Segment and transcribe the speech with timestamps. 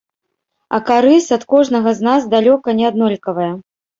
[0.77, 3.51] А карысць ад кожнага з нас далёка не аднолькавая.